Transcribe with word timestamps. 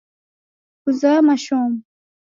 Kuzoya 0.81 1.19
mashomo 1.27 1.77